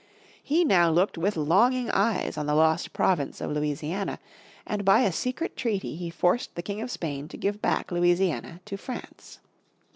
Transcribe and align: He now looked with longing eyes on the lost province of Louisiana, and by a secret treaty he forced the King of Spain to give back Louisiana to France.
He 0.41 0.63
now 0.65 0.89
looked 0.89 1.15
with 1.15 1.37
longing 1.37 1.91
eyes 1.91 2.35
on 2.35 2.47
the 2.47 2.55
lost 2.55 2.91
province 2.91 3.39
of 3.39 3.51
Louisiana, 3.51 4.17
and 4.65 4.83
by 4.83 5.01
a 5.01 5.11
secret 5.11 5.55
treaty 5.55 5.95
he 5.95 6.09
forced 6.09 6.55
the 6.55 6.63
King 6.63 6.81
of 6.81 6.89
Spain 6.89 7.27
to 7.27 7.37
give 7.37 7.61
back 7.61 7.91
Louisiana 7.91 8.61
to 8.65 8.77
France. 8.77 9.39